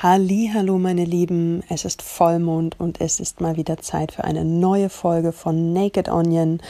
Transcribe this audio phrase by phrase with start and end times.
[0.00, 4.90] Hallo, meine Lieben, es ist Vollmond und es ist mal wieder Zeit für eine neue
[4.90, 6.60] Folge von Naked Onion.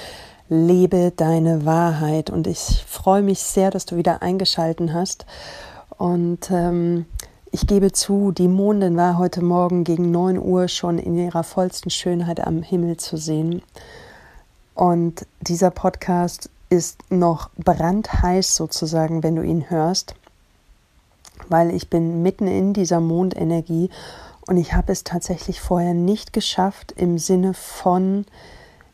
[0.49, 5.27] Lebe deine Wahrheit und ich freue mich sehr, dass du wieder eingeschalten hast.
[5.99, 7.05] Und ähm,
[7.53, 11.91] ich gebe zu, die Mondin war heute Morgen gegen 9 Uhr schon in ihrer vollsten
[11.91, 13.61] Schönheit am Himmel zu sehen.
[14.75, 20.15] Und dieser Podcast ist noch brandheiß sozusagen, wenn du ihn hörst
[21.49, 23.91] weil ich bin mitten in dieser Mondenergie
[24.47, 28.25] und ich habe es tatsächlich vorher nicht geschafft im Sinne von,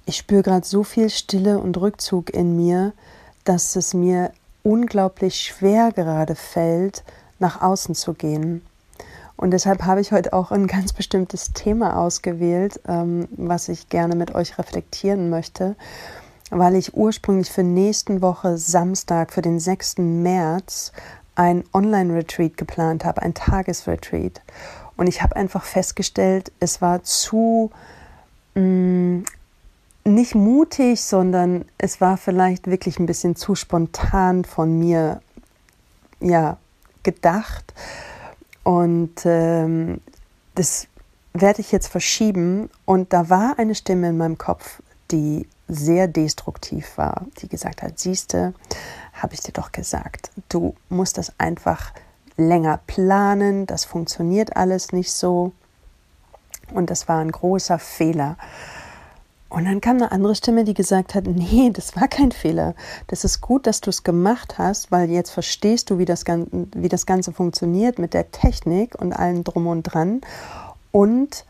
[0.06, 2.92] ich spüre gerade so viel Stille und Rückzug in mir,
[3.44, 7.04] dass es mir unglaublich schwer gerade fällt,
[7.38, 8.62] nach außen zu gehen.
[9.36, 14.16] Und deshalb habe ich heute auch ein ganz bestimmtes Thema ausgewählt, ähm, was ich gerne
[14.16, 15.76] mit euch reflektieren möchte,
[16.50, 19.98] weil ich ursprünglich für nächsten Woche Samstag, für den 6.
[19.98, 20.92] März,
[21.34, 24.40] ein Online-Retreat geplant habe, ein Tagesretreat.
[24.96, 27.70] Und ich habe einfach festgestellt, es war zu
[28.54, 29.24] mh, mm,
[30.04, 35.20] nicht mutig, sondern es war vielleicht wirklich ein bisschen zu spontan von mir
[36.20, 36.58] ja
[37.02, 37.72] gedacht.
[38.62, 40.00] Und ähm,
[40.54, 40.88] das
[41.32, 42.70] werde ich jetzt verschieben.
[42.84, 47.98] Und da war eine Stimme in meinem Kopf, die sehr destruktiv war, die gesagt hat,
[47.98, 48.52] siehste,
[49.14, 50.30] habe ich dir doch gesagt.
[50.48, 51.92] Du musst das einfach
[52.36, 55.52] länger planen, das funktioniert alles nicht so.
[56.72, 58.36] Und das war ein großer Fehler.
[59.54, 62.74] Und dann kam eine andere Stimme, die gesagt hat, nee, das war kein Fehler.
[63.06, 66.50] Das ist gut, dass du es gemacht hast, weil jetzt verstehst du, wie das, Ganze,
[66.74, 70.22] wie das Ganze funktioniert mit der Technik und allem drum und dran.
[70.90, 71.44] Und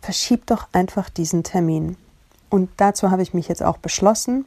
[0.00, 1.96] verschieb doch einfach diesen Termin.
[2.48, 4.44] Und dazu habe ich mich jetzt auch beschlossen,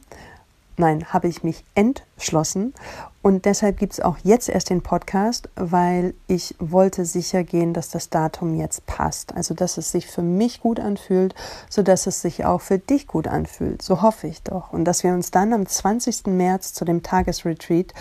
[0.76, 2.74] nein, habe ich mich entschlossen.
[3.22, 7.88] Und deshalb gibt es auch jetzt erst den Podcast, weil ich wollte sicher gehen, dass
[7.88, 9.34] das Datum jetzt passt.
[9.34, 11.34] Also, dass es sich für mich gut anfühlt,
[11.70, 13.80] sodass es sich auch für dich gut anfühlt.
[13.80, 14.72] So hoffe ich doch.
[14.72, 16.26] Und dass wir uns dann am 20.
[16.26, 17.94] März zu dem Tagesretreat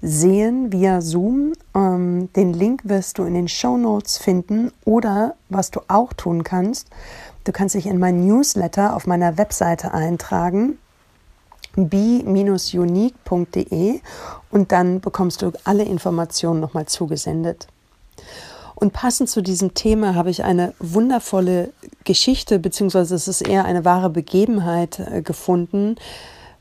[0.00, 1.52] sehen via Zoom.
[1.74, 6.44] Ähm, den Link wirst du in den Show Notes finden oder was du auch tun
[6.44, 6.88] kannst.
[7.44, 10.78] Du kannst dich in mein Newsletter auf meiner Webseite eintragen
[11.76, 13.20] b-unique.de
[14.50, 17.66] und dann bekommst du alle Informationen nochmal zugesendet.
[18.74, 21.72] Und passend zu diesem Thema habe ich eine wundervolle
[22.04, 25.96] Geschichte, beziehungsweise es ist eher eine wahre Begebenheit äh, gefunden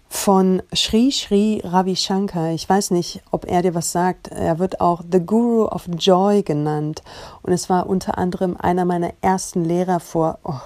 [0.07, 2.51] von Sri Sri Ravi Shankar.
[2.51, 4.28] Ich weiß nicht, ob er dir was sagt.
[4.28, 7.01] Er wird auch The Guru of Joy genannt.
[7.41, 10.59] Und es war unter anderem einer meiner ersten Lehrer vor oh,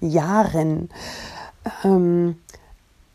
[0.00, 0.88] Jahren.
[1.84, 2.36] Ähm,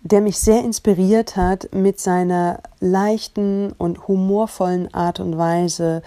[0.03, 6.01] der mich sehr inspiriert hat mit seiner leichten und humorvollen Art und Weise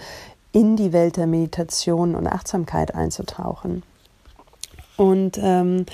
[0.51, 3.83] in die Welt der Meditation und Achtsamkeit einzutauchen.
[4.97, 5.85] Und ähm,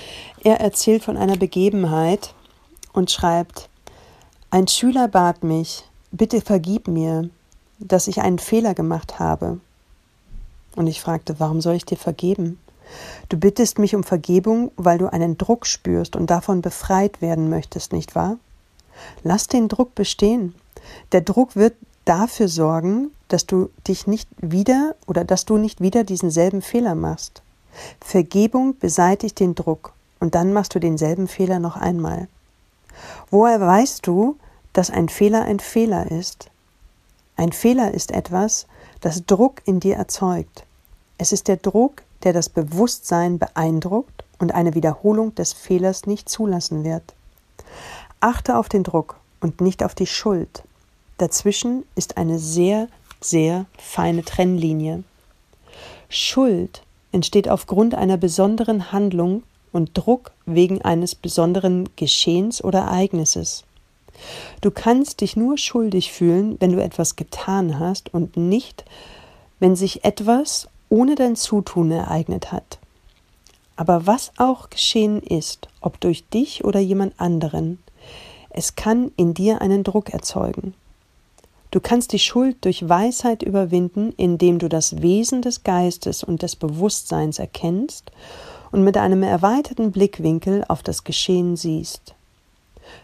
[0.44, 2.34] er erzählt von einer Begebenheit
[2.94, 3.70] und schreibt,
[4.52, 7.30] ein Schüler bat mich, bitte vergib mir,
[7.80, 9.60] dass ich einen Fehler gemacht habe.
[10.76, 12.60] Und ich fragte, warum soll ich dir vergeben?
[13.30, 17.94] Du bittest mich um Vergebung, weil du einen Druck spürst und davon befreit werden möchtest,
[17.94, 18.38] nicht wahr?
[19.24, 20.56] Lass den Druck bestehen.
[21.12, 21.76] Der Druck wird
[22.06, 26.96] dafür sorgen, dass du dich nicht wieder oder dass du nicht wieder diesen selben Fehler
[26.96, 27.42] machst.
[28.02, 32.28] Vergebung beseitigt den Druck und dann machst du denselben Fehler noch einmal.
[33.30, 34.38] Woher weißt du,
[34.74, 36.50] dass ein Fehler ein Fehler ist?
[37.38, 38.68] Ein Fehler ist etwas,
[39.00, 40.66] das Druck in dir erzeugt.
[41.18, 46.84] Es ist der Druck, der das Bewusstsein beeindruckt und eine Wiederholung des Fehlers nicht zulassen
[46.84, 47.14] wird.
[48.20, 50.64] Achte auf den Druck und nicht auf die Schuld.
[51.18, 52.88] Dazwischen ist eine sehr,
[53.20, 55.04] sehr feine Trennlinie.
[56.10, 63.64] Schuld entsteht aufgrund einer besonderen Handlung und Druck wegen eines besonderen Geschehens oder Ereignisses.
[64.62, 68.86] Du kannst dich nur schuldig fühlen, wenn du etwas getan hast und nicht,
[69.60, 72.78] wenn sich etwas ohne dein Zutun ereignet hat.
[73.78, 77.80] Aber was auch geschehen ist, ob durch dich oder jemand anderen,
[78.50, 80.74] es kann in dir einen Druck erzeugen.
[81.72, 86.58] Du kannst die Schuld durch Weisheit überwinden, indem du das Wesen des Geistes und des
[86.58, 88.12] Bewusstseins erkennst
[88.74, 92.14] und mit einem erweiterten Blickwinkel auf das Geschehen siehst.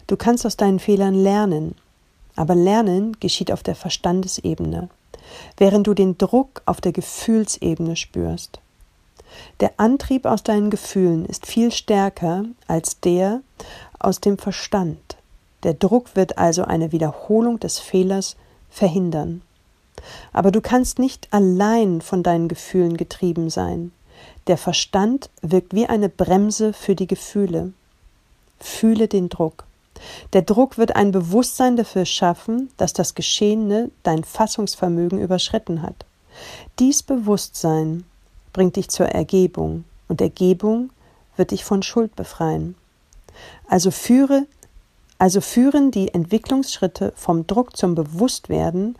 [0.06, 1.74] Du kannst aus deinen Fehlern lernen,
[2.36, 4.90] aber Lernen geschieht auf der Verstandesebene
[5.56, 8.60] während du den Druck auf der Gefühlsebene spürst.
[9.60, 13.40] Der Antrieb aus deinen Gefühlen ist viel stärker als der
[13.98, 15.16] aus dem Verstand.
[15.64, 18.36] Der Druck wird also eine Wiederholung des Fehlers
[18.70, 19.42] verhindern.
[20.32, 23.92] Aber du kannst nicht allein von deinen Gefühlen getrieben sein.
[24.46, 27.72] Der Verstand wirkt wie eine Bremse für die Gefühle.
[28.60, 29.64] Fühle den Druck.
[30.32, 36.04] Der Druck wird ein Bewusstsein dafür schaffen, dass das Geschehene dein Fassungsvermögen überschritten hat.
[36.78, 38.04] Dies Bewusstsein
[38.52, 40.90] bringt dich zur Ergebung und Ergebung
[41.36, 42.74] wird dich von Schuld befreien.
[43.68, 44.46] Also führe
[45.18, 48.96] also führen die Entwicklungsschritte vom Druck zum Bewusstwerden,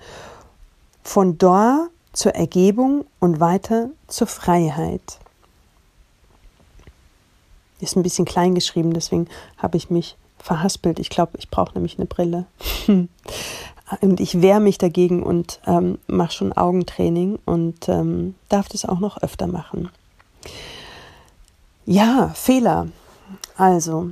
[1.04, 5.18] von dort zur Ergebung und weiter zur Freiheit.
[7.80, 10.98] Ist ein bisschen klein geschrieben, deswegen habe ich mich verhaspelt.
[10.98, 12.46] Ich glaube, ich brauche nämlich eine Brille.
[14.00, 19.00] und ich wehre mich dagegen und ähm, mache schon Augentraining und ähm, darf das auch
[19.00, 19.90] noch öfter machen.
[21.86, 22.88] Ja, Fehler.
[23.56, 24.10] Also,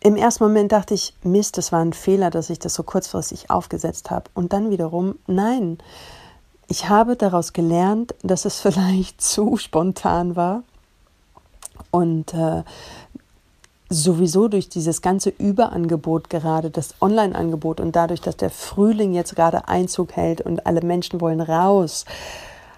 [0.00, 3.50] im ersten Moment dachte ich, Mist, das war ein Fehler, dass ich das so kurzfristig
[3.50, 4.30] aufgesetzt habe.
[4.34, 5.78] Und dann wiederum, nein,
[6.68, 10.62] ich habe daraus gelernt, dass es vielleicht zu spontan war
[11.90, 12.62] und äh,
[13.90, 19.68] sowieso durch dieses ganze Überangebot gerade, das Online-Angebot und dadurch, dass der Frühling jetzt gerade
[19.68, 22.04] Einzug hält und alle Menschen wollen raus,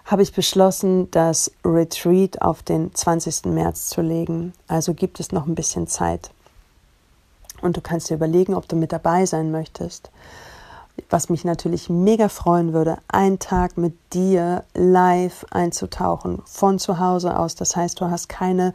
[0.05, 3.47] habe ich beschlossen, das Retreat auf den 20.
[3.47, 4.53] März zu legen.
[4.67, 6.31] Also gibt es noch ein bisschen Zeit.
[7.63, 10.11] Und du kannst dir überlegen, ob du mit dabei sein möchtest.
[11.09, 17.39] Was mich natürlich mega freuen würde, einen Tag mit dir live einzutauchen, von zu Hause
[17.39, 17.55] aus.
[17.55, 18.75] Das heißt, du hast keine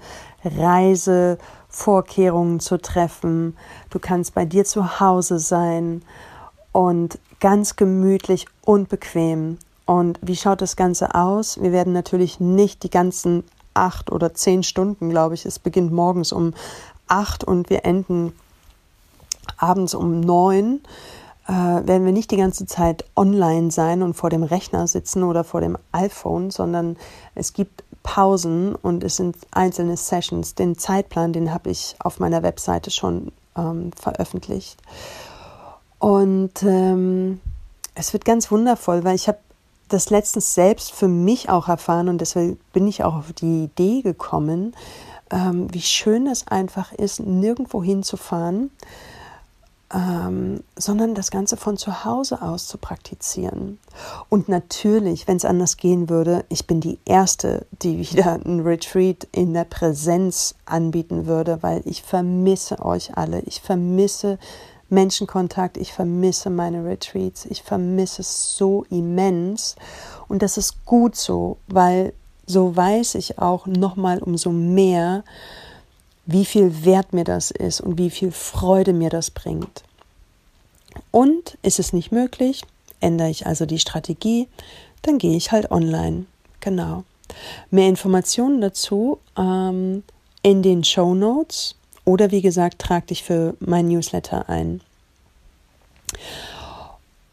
[1.76, 3.56] Reisevorkehrungen zu treffen.
[3.90, 6.02] Du kannst bei dir zu Hause sein
[6.72, 9.58] und ganz gemütlich und bequem.
[9.86, 11.62] Und wie schaut das Ganze aus?
[11.62, 13.44] Wir werden natürlich nicht die ganzen
[13.74, 16.54] acht oder zehn Stunden, glaube ich, es beginnt morgens um
[17.08, 18.34] acht und wir enden
[19.58, 20.82] abends um neun
[21.48, 25.44] äh, werden wir nicht die ganze Zeit online sein und vor dem Rechner sitzen oder
[25.44, 26.98] vor dem iPhone, sondern
[27.36, 30.54] es gibt Pausen und es sind einzelne Sessions.
[30.54, 34.78] Den Zeitplan, den habe ich auf meiner Webseite schon ähm, veröffentlicht.
[35.98, 37.42] Und ähm,
[37.96, 39.40] es wird ganz wundervoll, weil ich habe
[39.90, 44.02] das letztens selbst für mich auch erfahren und deswegen bin ich auch auf die Idee
[44.04, 44.76] gekommen,
[45.32, 48.70] ähm, wie schön es einfach ist, nirgendwo hinzufahren,
[49.96, 53.80] ähm, sondern das Ganze von zu Hause aus zu praktizieren.
[54.28, 59.28] Und natürlich, wenn es anders gehen würde, ich bin die Erste, die wieder ein Retreat
[59.32, 63.40] in der Präsenz anbieten würde, weil ich vermisse euch alle.
[63.42, 64.38] Ich vermisse
[64.90, 69.76] Menschenkontakt, ich vermisse meine Retreats, ich vermisse es so immens.
[70.28, 72.14] Und das ist gut so, weil
[72.46, 75.24] so weiß ich auch nochmal umso mehr,
[76.26, 79.84] wie viel wert mir das ist und wie viel Freude mir das bringt.
[81.12, 82.64] Und ist es nicht möglich,
[83.00, 84.48] ändere ich also die Strategie,
[85.02, 86.26] dann gehe ich halt online.
[86.60, 87.04] Genau.
[87.70, 90.04] Mehr Informationen dazu ähm,
[90.42, 91.76] in den Show Notes
[92.06, 94.82] oder wie gesagt, trag dich für mein Newsletter ein.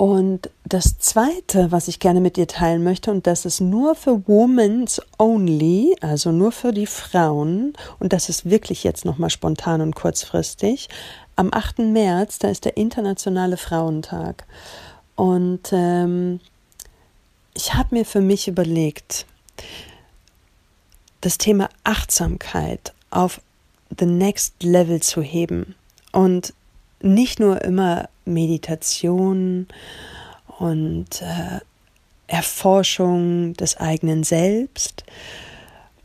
[0.03, 4.27] Und das Zweite, was ich gerne mit dir teilen möchte, und das ist nur für
[4.27, 9.95] Women's Only, also nur für die Frauen, und das ist wirklich jetzt nochmal spontan und
[9.95, 10.89] kurzfristig.
[11.37, 11.79] Am 8.
[11.79, 14.45] März, da ist der Internationale Frauentag.
[15.15, 16.41] Und ähm,
[17.55, 19.25] ich habe mir für mich überlegt,
[21.21, 23.41] das Thema Achtsamkeit auf
[23.97, 25.77] the next level zu heben.
[26.11, 26.55] Und
[27.03, 29.67] nicht nur immer Meditation
[30.59, 31.61] und äh,
[32.27, 35.05] Erforschung des eigenen Selbst,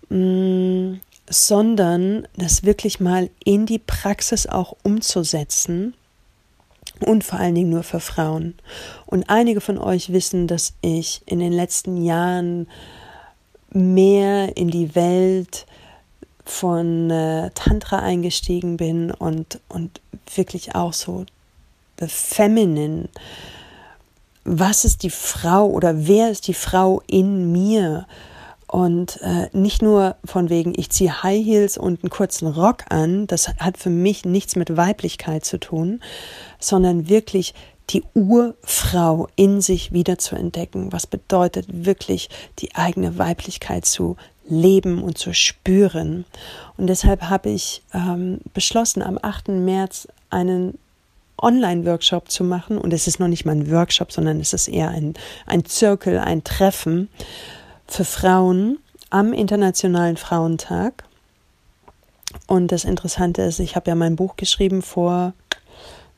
[0.10, 5.94] mh, mm, sondern das wirklich mal in die Praxis auch umzusetzen
[7.06, 8.56] und vor allen Dingen nur für Frauen.
[9.06, 12.68] Und einige von euch wissen, dass ich in den letzten Jahren
[13.72, 15.66] mehr in die Welt
[16.46, 20.02] von äh, Tantra eingestiegen bin und, und
[20.34, 21.26] wirklich auch so
[22.06, 23.10] feminine.
[24.44, 28.08] Was ist die Frau oder wer ist die Frau in mir?
[28.68, 33.26] Und äh, nicht nur von wegen, ich ziehe High Heels und einen kurzen Rock an,
[33.28, 36.02] das hat für mich nichts mit Weiblichkeit zu tun,
[36.60, 37.54] sondern wirklich
[37.90, 40.92] die Urfrau in sich wieder zu entdecken.
[40.92, 44.18] Was bedeutet wirklich die eigene Weiblichkeit zu
[44.50, 46.26] leben und zu spüren.
[46.78, 49.50] Und deshalb habe ich ähm, beschlossen, am 8.
[49.50, 50.78] März einen
[51.42, 52.78] Online-Workshop zu machen.
[52.78, 55.14] Und es ist noch nicht mal ein Workshop, sondern es ist eher ein,
[55.46, 57.10] ein Zirkel, ein Treffen
[57.88, 58.80] für Frauen
[59.10, 61.04] am Internationalen Frauentag.
[62.46, 65.34] Und das Interessante ist, ich habe ja mein Buch geschrieben vor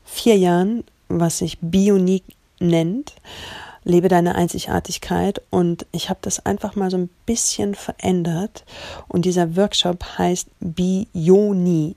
[0.06, 2.24] vier Jahren, was sich Bionik
[2.60, 3.14] nennt.
[3.84, 8.66] lebe deine Einzigartigkeit und ich habe das einfach mal so ein bisschen verändert
[9.08, 11.96] und dieser Workshop heißt Bionik.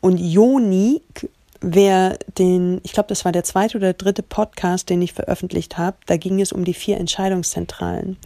[0.00, 1.30] Und Ionik
[1.62, 5.96] wer den, ich glaube, das war der zweite oder dritte Podcast, den ich veröffentlicht habe,
[6.06, 8.16] da ging es um die vier Entscheidungszentralen.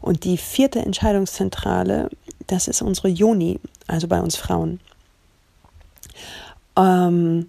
[0.00, 2.10] Und die vierte Entscheidungszentrale,
[2.48, 4.80] das ist unsere Joni, also bei uns Frauen.
[6.76, 7.48] Ähm,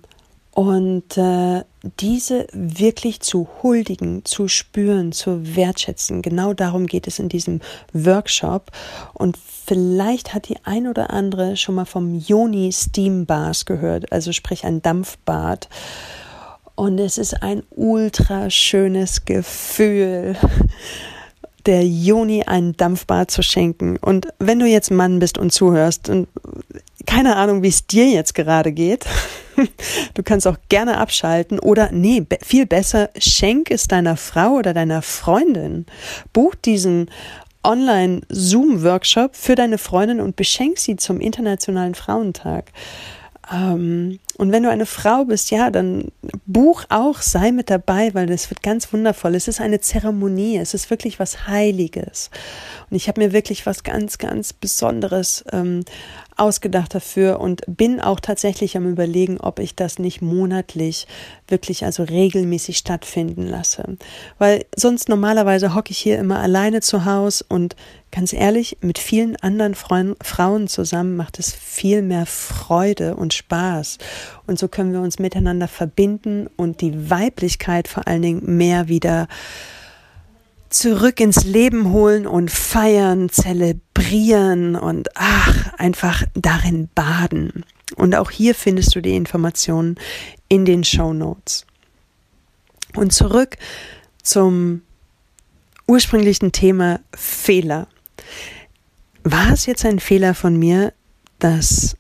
[0.54, 1.64] und äh,
[2.00, 7.60] diese wirklich zu huldigen, zu spüren, zu wertschätzen, genau darum geht es in diesem
[7.92, 8.72] Workshop.
[9.14, 14.32] Und vielleicht hat die ein oder andere schon mal vom Yoni Steam Bars gehört, also
[14.32, 15.70] sprich ein Dampfbad.
[16.76, 20.36] Und es ist ein ultra schönes Gefühl,
[21.66, 23.98] der Joni ein Dampfbad zu schenken.
[23.98, 26.28] Und wenn du jetzt Mann bist und zuhörst und
[27.08, 29.06] keine Ahnung, wie es dir jetzt gerade geht,
[30.14, 35.02] Du kannst auch gerne abschalten oder nee, viel besser, schenk es deiner Frau oder deiner
[35.02, 35.86] Freundin.
[36.32, 37.10] Buch diesen
[37.64, 42.72] Online-Zoom-Workshop für deine Freundin und beschenk sie zum Internationalen Frauentag.
[43.52, 46.12] Ähm, und wenn du eine Frau bist, ja, dann
[46.46, 49.36] buch auch, sei mit dabei, weil das wird ganz wundervoll.
[49.36, 52.30] Es ist eine Zeremonie, es ist wirklich was Heiliges.
[52.90, 55.84] Und ich habe mir wirklich was ganz, ganz Besonderes ähm,
[56.44, 61.08] ausgedacht dafür und bin auch tatsächlich am Überlegen, ob ich das nicht monatlich
[61.48, 63.98] wirklich also regelmäßig stattfinden lasse.
[64.40, 67.78] Weil sonst normalerweise hocke ich hier immer alleine zu Hause und
[68.12, 73.98] ganz ehrlich, mit vielen anderen Freund, Frauen zusammen macht es viel mehr Freude und Spaß.
[74.46, 79.28] Und so können wir uns miteinander verbinden und die Weiblichkeit vor allen Dingen mehr wieder
[80.74, 87.64] zurück ins Leben holen und feiern, zelebrieren und ach, einfach darin baden.
[87.96, 89.96] Und auch hier findest du die Informationen
[90.50, 91.66] in den Show Notes.
[92.96, 93.58] Und zurück
[94.22, 94.82] zum
[95.88, 97.88] ursprünglichen Thema Fehler.
[99.24, 100.94] War es jetzt ein Fehler von mir,
[101.40, 101.96] das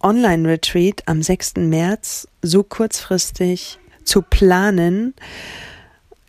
[0.00, 1.56] Online-Retreat am 6.
[1.56, 5.14] März so kurzfristig zu planen?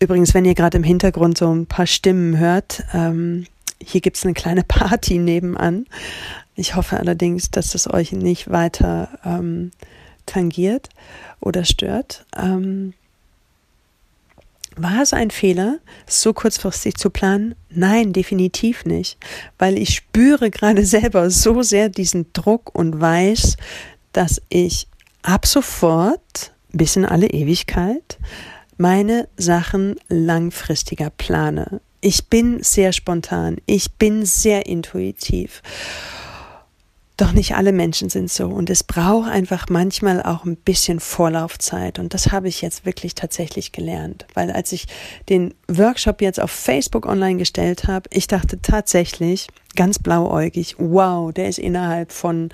[0.04, 3.46] Übrigens, wenn ihr gerade im Hintergrund so ein paar Stimmen hört, ähm,
[3.82, 5.86] hier gibt es eine kleine Party nebenan.
[6.56, 9.70] Ich hoffe allerdings, dass es euch nicht weiter ähm,
[10.26, 10.90] tangiert
[11.40, 12.26] oder stört.
[12.36, 12.92] Ähm,
[14.76, 17.54] war es ein Fehler, so kurzfristig zu planen?
[17.70, 19.16] Nein, definitiv nicht,
[19.58, 23.56] weil ich spüre gerade selber so sehr diesen Druck und weiß,
[24.12, 24.86] dass ich
[25.22, 28.18] ab sofort bis in alle Ewigkeit
[28.76, 31.80] meine Sachen langfristiger plane.
[32.00, 35.62] Ich bin sehr spontan, ich bin sehr intuitiv.
[37.16, 42.00] Doch nicht alle Menschen sind so und es braucht einfach manchmal auch ein bisschen Vorlaufzeit
[42.00, 44.86] und das habe ich jetzt wirklich tatsächlich gelernt, weil als ich
[45.28, 51.48] den Workshop jetzt auf Facebook online gestellt habe, ich dachte tatsächlich ganz blauäugig, wow, der
[51.48, 52.50] ist innerhalb von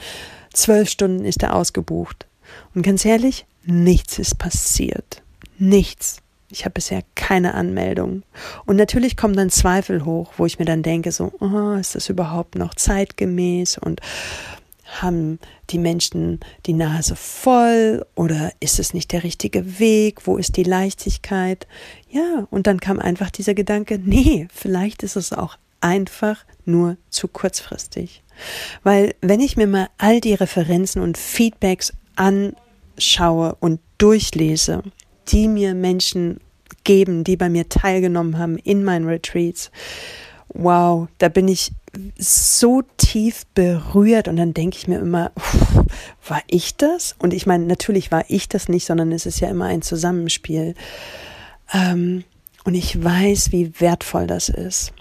[0.52, 2.26] zwölf Stunden ist er ausgebucht
[2.74, 5.22] und ganz ehrlich, nichts ist passiert.
[5.60, 6.22] Nichts.
[6.50, 8.24] Ich habe bisher keine Anmeldung.
[8.66, 12.08] Und natürlich kommen dann Zweifel hoch, wo ich mir dann denke, so, oh, ist das
[12.08, 14.00] überhaupt noch zeitgemäß und
[14.84, 15.38] haben
[15.68, 20.26] die Menschen die Nase voll oder ist es nicht der richtige Weg?
[20.26, 21.68] Wo ist die Leichtigkeit?
[22.08, 27.28] Ja, und dann kam einfach dieser Gedanke, nee, vielleicht ist es auch einfach nur zu
[27.28, 28.24] kurzfristig.
[28.82, 34.82] Weil wenn ich mir mal all die Referenzen und Feedbacks anschaue und durchlese,
[35.32, 36.40] die mir Menschen
[36.84, 39.70] geben, die bei mir teilgenommen haben in meinen Retreats.
[40.48, 41.72] Wow, da bin ich
[42.18, 45.32] so tief berührt und dann denke ich mir immer,
[46.26, 47.14] war ich das?
[47.18, 50.74] Und ich meine, natürlich war ich das nicht, sondern es ist ja immer ein Zusammenspiel.
[51.72, 52.24] Ähm,
[52.64, 54.92] und ich weiß, wie wertvoll das ist.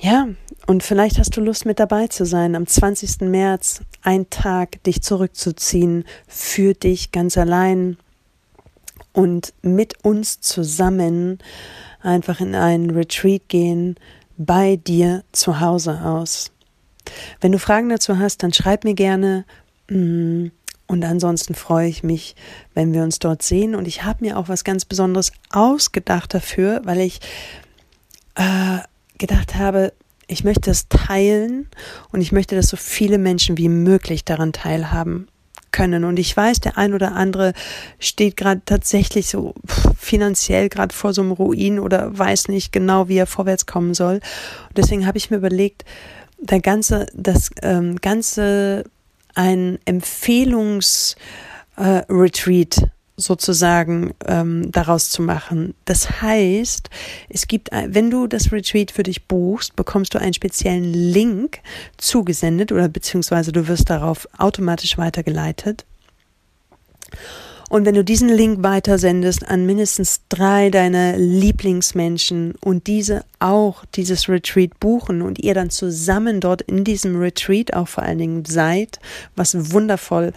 [0.00, 0.28] Ja,
[0.66, 3.22] und vielleicht hast du Lust mit dabei zu sein, am 20.
[3.22, 7.96] März, ein Tag dich zurückzuziehen, für dich ganz allein
[9.18, 11.38] und mit uns zusammen
[12.00, 13.96] einfach in einen Retreat gehen,
[14.36, 16.52] bei dir zu Hause aus.
[17.40, 19.44] Wenn du Fragen dazu hast, dann schreib mir gerne.
[19.90, 20.50] Mm,
[20.86, 22.36] und ansonsten freue ich mich,
[22.74, 23.74] wenn wir uns dort sehen.
[23.74, 27.18] Und ich habe mir auch was ganz Besonderes ausgedacht dafür, weil ich
[28.36, 28.78] äh,
[29.18, 29.94] gedacht habe,
[30.28, 31.68] ich möchte es teilen
[32.12, 35.26] und ich möchte, dass so viele Menschen wie möglich daran teilhaben
[35.72, 36.04] können.
[36.04, 37.52] Und ich weiß, der ein oder andere
[37.98, 39.54] steht gerade tatsächlich so
[39.98, 44.20] finanziell gerade vor so einem Ruin oder weiß nicht genau, wie er vorwärts kommen soll.
[44.68, 45.84] Und deswegen habe ich mir überlegt,
[46.38, 48.84] der ganze, das ähm, ganze
[49.34, 52.86] ein Empfehlungsretreat äh,
[53.18, 55.74] sozusagen ähm, daraus zu machen.
[55.84, 56.88] Das heißt,
[57.28, 61.58] es gibt, wenn du das Retreat für dich buchst, bekommst du einen speziellen Link
[61.98, 65.84] zugesendet oder beziehungsweise du wirst darauf automatisch weitergeleitet.
[67.68, 74.28] Und wenn du diesen Link weitersendest an mindestens drei deiner Lieblingsmenschen und diese auch dieses
[74.28, 79.00] Retreat buchen und ihr dann zusammen dort in diesem Retreat auch vor allen Dingen seid,
[79.36, 80.32] was wundervoll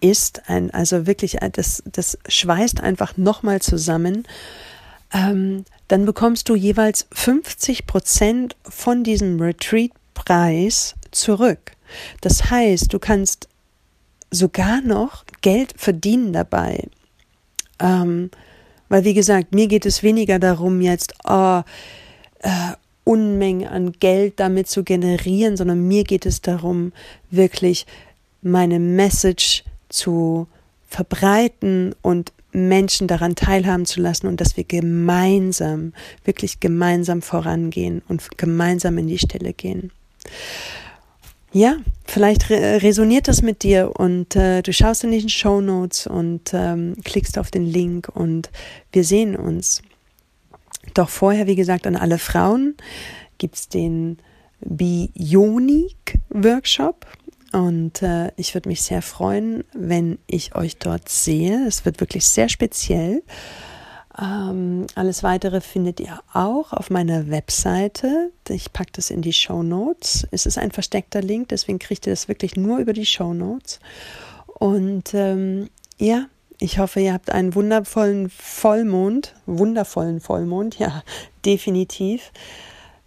[0.00, 4.26] ist, ein, also wirklich, das, das schweißt einfach nochmal zusammen,
[5.12, 11.72] ähm, dann bekommst du jeweils 50 Prozent von diesem Retreat-Preis zurück.
[12.20, 13.48] Das heißt, du kannst
[14.30, 16.88] sogar noch Geld verdienen dabei.
[17.78, 18.30] Ähm,
[18.88, 21.62] weil, wie gesagt, mir geht es weniger darum, jetzt oh,
[22.40, 22.72] äh,
[23.04, 26.92] Unmengen an Geld damit zu generieren, sondern mir geht es darum,
[27.30, 27.86] wirklich
[28.42, 30.46] meine Message zu
[30.88, 35.92] verbreiten und Menschen daran teilhaben zu lassen und dass wir gemeinsam,
[36.24, 39.90] wirklich gemeinsam vorangehen und gemeinsam in die Stille gehen
[41.56, 46.06] ja, vielleicht re resoniert das mit dir und äh, du schaust in den Show Notes
[46.06, 48.50] und ähm, klickst auf den Link und
[48.92, 49.80] wir sehen uns.
[50.92, 52.74] Doch vorher, wie gesagt, an alle Frauen
[53.38, 54.18] gibt es den
[54.60, 57.06] Bionik Workshop
[57.56, 61.66] und äh, ich würde mich sehr freuen, wenn ich euch dort sehe.
[61.66, 63.22] Es wird wirklich sehr speziell.
[64.20, 68.30] Ähm, alles weitere findet ihr auch auf meiner Webseite.
[68.50, 70.28] Ich packe das in die Show Notes.
[70.32, 73.80] Es ist ein versteckter Link, deswegen kriegt ihr das wirklich nur über die Show Notes.
[74.46, 76.26] Und ähm, ja,
[76.58, 81.02] ich hoffe, ihr habt einen wundervollen Vollmond, wundervollen Vollmond, ja,
[81.46, 82.32] definitiv.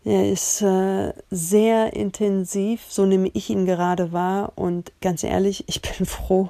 [0.05, 4.53] Er ist äh, sehr intensiv, so nehme ich ihn gerade wahr.
[4.55, 6.49] Und ganz ehrlich, ich bin froh,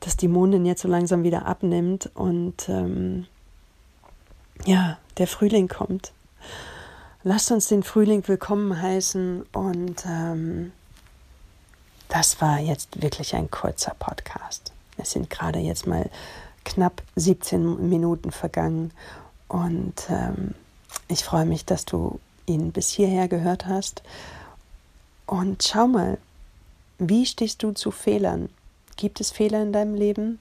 [0.00, 3.26] dass die Mondin jetzt so langsam wieder abnimmt und ähm,
[4.64, 6.12] ja, der Frühling kommt.
[7.24, 10.72] Lasst uns den Frühling willkommen heißen und ähm,
[12.08, 14.72] das war jetzt wirklich ein kurzer Podcast.
[14.96, 16.08] Es sind gerade jetzt mal
[16.64, 18.92] knapp 17 Minuten vergangen
[19.48, 20.54] und ähm,
[21.08, 24.02] ich freue mich, dass du ihn bis hierher gehört hast.
[25.26, 26.18] Und schau mal,
[26.98, 28.48] wie stehst du zu Fehlern?
[28.96, 30.40] Gibt es Fehler in deinem Leben?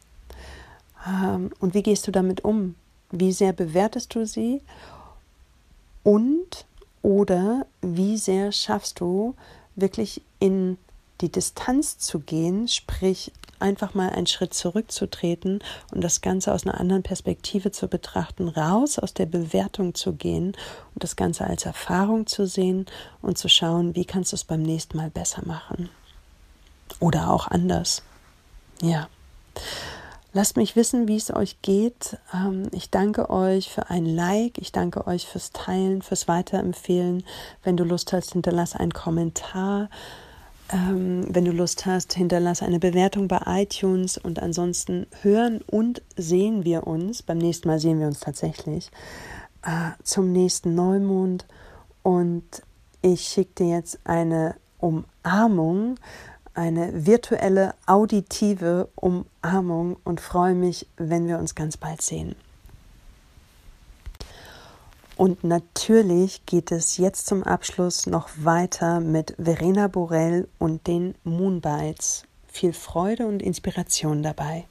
[1.06, 2.76] Ähm, und wie gehst du damit um?
[3.12, 4.62] Wie sehr bewertest du sie?
[6.04, 6.66] Und
[7.02, 9.36] oder wie sehr schaffst du
[9.76, 10.78] wirklich in
[11.22, 16.80] die Distanz zu gehen, sprich einfach mal einen Schritt zurückzutreten und das Ganze aus einer
[16.80, 20.54] anderen Perspektive zu betrachten, raus aus der Bewertung zu gehen
[20.94, 22.86] und das Ganze als Erfahrung zu sehen
[23.22, 25.90] und zu schauen, wie kannst du es beim nächsten Mal besser machen.
[27.00, 28.04] Oder auch anders.
[28.82, 29.08] Ja.
[30.34, 32.18] Lasst mich wissen, wie es euch geht.
[32.34, 34.60] Ähm, ich danke euch für ein Like.
[34.60, 37.24] Ich danke euch fürs Teilen, fürs Weiterempfehlen.
[37.64, 39.90] Wenn du Lust hast, hinterlass einen Kommentar.
[40.72, 44.18] Ähm, wenn du Lust hast, hinterlass eine Bewertung bei iTunes.
[44.18, 47.24] Und ansonsten hören und sehen wir uns.
[47.24, 48.92] Beim nächsten Mal sehen wir uns tatsächlich.
[49.64, 51.46] Äh, zum nächsten Neumond.
[52.04, 52.44] Und
[53.02, 55.98] ich schicke dir jetzt eine Umarmung
[56.58, 62.36] eine virtuelle, auditive Umarmung und freue mich, wenn wir uns ganz bald sehen.
[65.18, 72.24] Und natürlich geht es jetzt zum Abschluss noch weiter mit Verena Borell und den Moonbites.
[72.48, 74.68] Viel Freude und Inspiration dabei.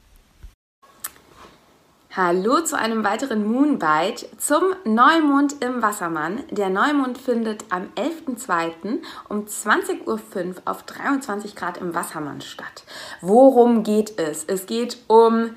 [2.15, 6.41] Hallo zu einem weiteren Moonbite zum Neumond im Wassermann.
[6.49, 9.03] Der Neumond findet am 11.02.
[9.29, 12.85] um 20.05 Uhr auf 23 Grad im Wassermann statt.
[13.21, 14.45] Worum geht es?
[14.45, 15.51] Es geht um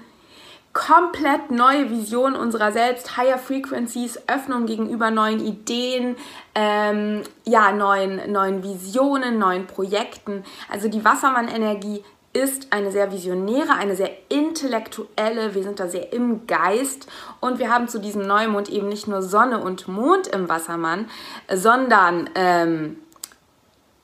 [0.72, 6.16] komplett neue Visionen unserer selbst, Higher Frequencies, Öffnung gegenüber neuen Ideen,
[6.54, 10.44] ähm, ja, neuen, neuen Visionen, neuen Projekten.
[10.70, 16.46] Also die Wassermann-Energie ist eine sehr visionäre, eine sehr intellektuelle, wir sind da sehr im
[16.46, 17.08] Geist
[17.40, 21.10] und wir haben zu diesem Neumond eben nicht nur Sonne und Mond im Wassermann,
[21.52, 22.98] sondern ähm,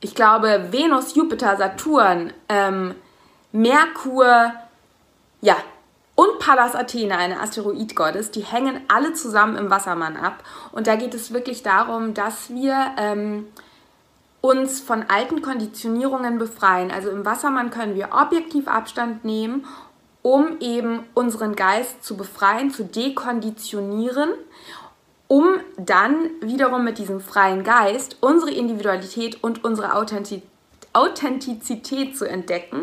[0.00, 2.96] ich glaube Venus, Jupiter, Saturn, ähm,
[3.52, 4.52] Merkur,
[5.40, 5.56] ja,
[6.16, 10.42] und Pallas Athena, eine Asteroidgottes, die hängen alle zusammen im Wassermann ab.
[10.72, 13.46] Und da geht es wirklich darum, dass wir ähm,
[14.40, 16.90] uns von alten Konditionierungen befreien.
[16.90, 19.66] Also im Wassermann können wir objektiv Abstand nehmen,
[20.22, 24.30] um eben unseren Geist zu befreien, zu dekonditionieren,
[25.28, 25.44] um
[25.76, 29.94] dann wiederum mit diesem freien Geist unsere Individualität und unsere
[30.92, 32.80] Authentizität zu entdecken.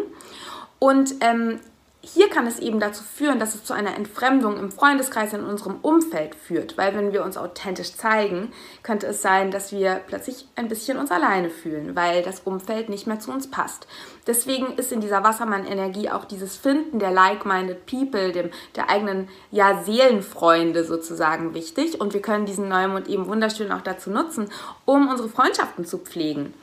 [0.80, 1.60] Und ähm,
[2.06, 5.78] hier kann es eben dazu führen, dass es zu einer Entfremdung im Freundeskreis in unserem
[5.82, 8.52] Umfeld führt, weil wenn wir uns authentisch zeigen,
[8.84, 13.08] könnte es sein, dass wir plötzlich ein bisschen uns alleine fühlen, weil das Umfeld nicht
[13.08, 13.88] mehr zu uns passt.
[14.28, 19.82] Deswegen ist in dieser Wassermann-Energie auch dieses Finden der like-minded people, dem, der eigenen ja,
[19.86, 24.50] Seelenfreunde sozusagen wichtig und wir können diesen Neumond eben wunderschön auch dazu nutzen,
[24.84, 26.54] um unsere Freundschaften zu pflegen.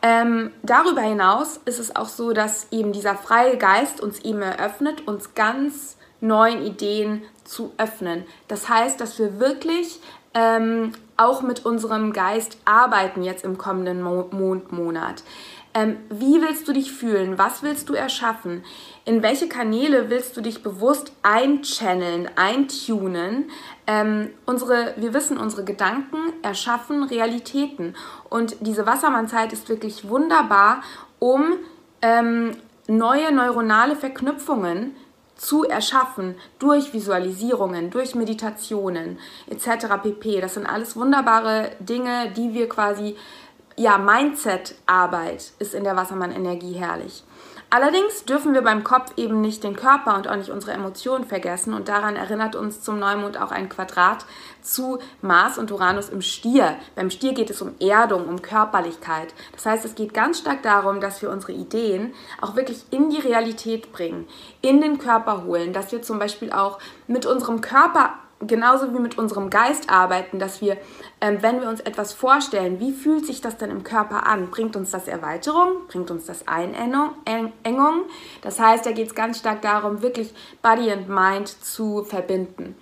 [0.00, 5.06] Ähm, darüber hinaus ist es auch so, dass eben dieser freie Geist uns eben eröffnet,
[5.08, 8.24] uns ganz neuen Ideen zu öffnen.
[8.46, 10.00] Das heißt, dass wir wirklich
[10.34, 15.24] ähm, auch mit unserem Geist arbeiten jetzt im kommenden Mo Mondmonat.
[15.74, 17.38] Ähm, wie willst du dich fühlen?
[17.38, 18.64] Was willst du erschaffen?
[19.04, 23.50] In welche Kanäle willst du dich bewusst einchanneln, eintunen?
[23.86, 27.94] Ähm, unsere, wir wissen, unsere Gedanken erschaffen Realitäten.
[28.28, 30.82] Und diese Wassermannzeit ist wirklich wunderbar,
[31.18, 31.54] um
[32.02, 32.52] ähm,
[32.86, 34.94] neue neuronale Verknüpfungen
[35.38, 39.86] zu erschaffen durch Visualisierungen, durch Meditationen etc.
[40.02, 40.40] pp.
[40.40, 43.16] Das sind alles wunderbare Dinge, die wir quasi
[43.78, 47.22] ja, Mindset-Arbeit ist in der Wassermann-Energie herrlich.
[47.70, 51.74] Allerdings dürfen wir beim Kopf eben nicht den Körper und auch nicht unsere Emotionen vergessen
[51.74, 54.24] und daran erinnert uns zum Neumond auch ein Quadrat
[54.62, 56.76] zu Mars und Uranus im Stier.
[56.96, 59.34] Beim Stier geht es um Erdung, um Körperlichkeit.
[59.52, 63.20] Das heißt, es geht ganz stark darum, dass wir unsere Ideen auch wirklich in die
[63.20, 64.26] Realität bringen,
[64.62, 69.18] in den Körper holen, dass wir zum Beispiel auch mit unserem Körper genauso wie mit
[69.18, 70.76] unserem Geist arbeiten, dass wir,
[71.20, 74.50] ähm, wenn wir uns etwas vorstellen, wie fühlt sich das denn im Körper an?
[74.50, 75.86] Bringt uns das Erweiterung?
[75.88, 78.02] Bringt uns das Einengung?
[78.42, 82.76] Das heißt, da geht es ganz stark darum, wirklich Body and Mind zu verbinden.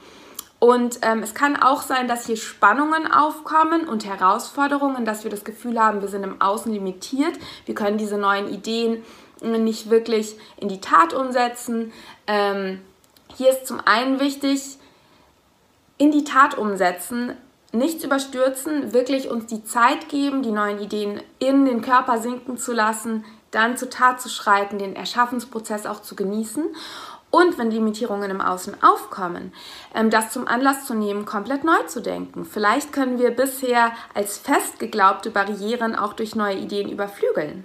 [0.58, 5.44] Und ähm, es kann auch sein, dass hier Spannungen aufkommen und Herausforderungen, dass wir das
[5.44, 9.04] Gefühl haben, wir sind im Außen limitiert, wir können diese neuen Ideen
[9.42, 11.92] nicht wirklich in die Tat umsetzen.
[12.26, 12.80] Ähm,
[13.36, 14.78] hier ist zum einen wichtig,
[15.98, 17.32] in die Tat umsetzen,
[17.72, 22.72] nichts überstürzen, wirklich uns die Zeit geben, die neuen Ideen in den Körper sinken zu
[22.72, 26.64] lassen, dann zur Tat zu schreiten, den Erschaffensprozess auch zu genießen
[27.30, 29.52] und wenn Limitierungen im Außen aufkommen,
[29.94, 32.44] ähm, das zum Anlass zu nehmen, komplett neu zu denken.
[32.44, 37.64] Vielleicht können wir bisher als fest geglaubte Barrieren auch durch neue Ideen überflügeln.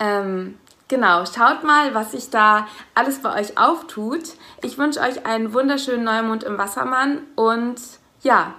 [0.00, 0.58] Ähm,
[0.94, 4.34] Genau, schaut mal, was sich da alles bei euch auftut.
[4.62, 7.80] Ich wünsche euch einen wunderschönen Neumond im Wassermann und
[8.22, 8.54] ja,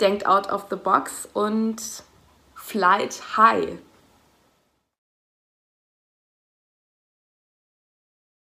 [0.00, 1.76] denkt out of the box und
[2.54, 3.76] flight high.